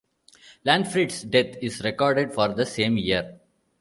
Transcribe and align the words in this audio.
Lantfrid's 0.65 1.21
death 1.21 1.57
is 1.61 1.83
recorded 1.83 2.33
for 2.33 2.47
the 2.47 2.65
same 2.65 2.97
year. 2.97 3.39